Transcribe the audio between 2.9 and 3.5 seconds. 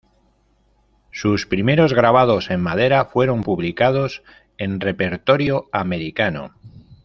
fueron